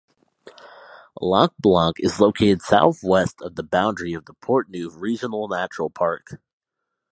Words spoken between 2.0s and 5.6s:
located southwest of the boundary of the Portneuf Regional